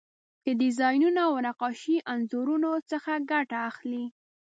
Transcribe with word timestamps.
د 0.45 0.47
ډیزاینونو 0.61 1.19
او 1.29 1.35
نقاشۍ 1.47 1.95
انځورونو 2.13 2.69
څخه 2.91 3.11
ګټه 3.31 3.57
اخلي. 3.69 4.05